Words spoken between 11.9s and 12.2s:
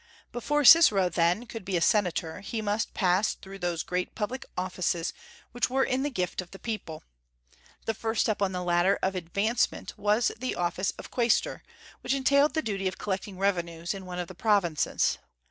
which